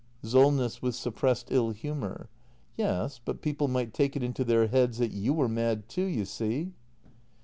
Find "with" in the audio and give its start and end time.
0.81-0.95